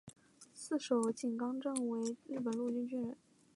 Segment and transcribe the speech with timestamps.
[0.55, 3.15] 四手井纲正为日本陆军军人。